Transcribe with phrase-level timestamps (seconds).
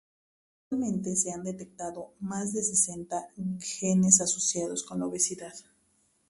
[0.63, 3.27] Actualmente se han detectado más de sesenta
[3.59, 5.53] genes asociados con la obesidad.